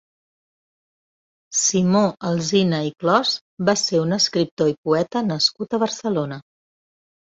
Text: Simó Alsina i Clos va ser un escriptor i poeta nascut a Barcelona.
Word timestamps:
Simó 1.63 2.01
Alsina 2.31 2.79
i 2.89 2.91
Clos 3.03 3.35
va 3.69 3.75
ser 3.83 4.01
un 4.07 4.19
escriptor 4.21 4.73
i 4.75 4.77
poeta 4.89 5.23
nascut 5.29 5.77
a 5.79 5.85
Barcelona. 5.85 6.45